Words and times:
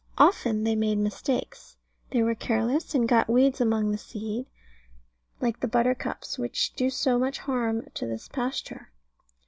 Often 0.17 0.63
they 0.63 0.75
made 0.75 0.97
mistakes. 0.97 1.77
They 2.09 2.23
were 2.23 2.33
careless, 2.33 2.95
and 2.95 3.07
got 3.07 3.29
weeds 3.29 3.61
among 3.61 3.91
the 3.91 3.99
seed 3.99 4.47
like 5.39 5.59
the 5.59 5.67
buttercups, 5.67 6.39
which 6.39 6.73
do 6.73 6.89
so 6.89 7.19
much 7.19 7.37
harm 7.37 7.85
to 7.93 8.07
this 8.07 8.27
pasture. 8.27 8.91